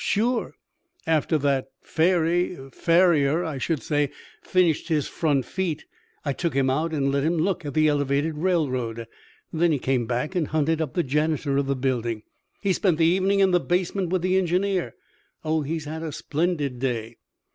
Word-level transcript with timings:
"Sure! 0.03 0.55
After 1.05 1.37
that 1.37 1.67
fairy 1.83 2.57
farrier, 2.71 3.43
I 3.45 3.59
should 3.59 3.83
say 3.83 4.09
finished 4.41 4.87
his 4.87 5.07
front 5.07 5.45
feet, 5.45 5.85
I 6.25 6.33
took 6.33 6.55
him 6.55 6.71
out 6.71 6.91
and 6.91 7.11
let 7.11 7.21
him 7.23 7.37
look 7.37 7.67
at 7.67 7.75
the 7.75 7.87
elevated 7.87 8.39
railroad. 8.39 9.05
Then 9.53 9.71
he 9.71 9.77
came 9.77 10.07
back 10.07 10.33
and 10.33 10.47
hunted 10.47 10.81
up 10.81 10.95
the 10.95 11.03
janitor 11.03 11.57
of 11.57 11.67
the 11.67 11.75
building. 11.75 12.23
He 12.61 12.73
spent 12.73 12.97
the 12.97 13.05
evening 13.05 13.41
in 13.41 13.51
the 13.51 13.59
basement 13.59 14.09
with 14.09 14.23
the 14.23 14.39
engineer. 14.39 14.95
Oh, 15.45 15.61
he's 15.61 15.85
had 15.85 16.01
a 16.01 16.11
splendid 16.11 16.79
day!" 16.79 17.17